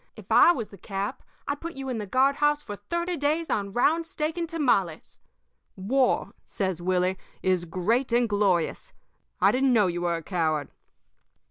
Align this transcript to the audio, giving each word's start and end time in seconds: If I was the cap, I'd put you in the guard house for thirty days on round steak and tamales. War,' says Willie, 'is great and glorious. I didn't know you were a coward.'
If 0.15 0.31
I 0.31 0.51
was 0.51 0.69
the 0.69 0.79
cap, 0.79 1.21
I'd 1.47 1.61
put 1.61 1.75
you 1.75 1.87
in 1.87 1.99
the 1.99 2.07
guard 2.07 2.37
house 2.37 2.63
for 2.63 2.75
thirty 2.75 3.17
days 3.17 3.51
on 3.51 3.71
round 3.71 4.07
steak 4.07 4.35
and 4.35 4.49
tamales. 4.49 5.19
War,' 5.75 6.33
says 6.43 6.81
Willie, 6.81 7.19
'is 7.43 7.65
great 7.65 8.11
and 8.11 8.27
glorious. 8.27 8.93
I 9.39 9.51
didn't 9.51 9.73
know 9.73 9.85
you 9.85 10.01
were 10.01 10.15
a 10.15 10.23
coward.' 10.23 10.71